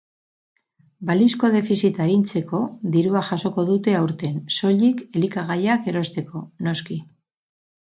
Balizko 1.09 1.51
defizita 1.55 2.01
arintzeko 2.05 2.61
dirua 2.95 3.21
jasoko 3.29 3.67
dute 3.69 3.95
aurten, 4.01 4.41
soilik 4.57 5.05
elikagaiak 5.21 5.93
erosteko, 5.95 6.45
noski. 6.71 7.01